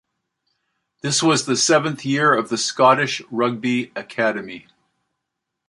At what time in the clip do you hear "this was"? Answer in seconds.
1.01-1.45